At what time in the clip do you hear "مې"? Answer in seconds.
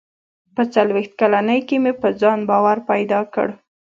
1.83-1.93